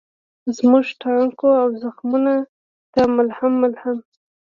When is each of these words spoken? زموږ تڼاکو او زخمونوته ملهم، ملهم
زموږ 0.57 0.85
تڼاکو 1.01 1.49
او 1.61 1.67
زخمونوته 1.81 3.01
ملهم، 3.15 3.53
ملهم 3.63 3.97